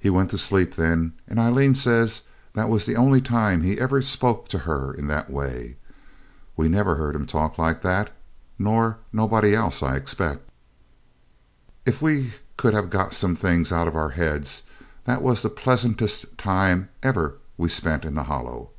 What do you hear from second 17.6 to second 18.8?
spent in the Hollow.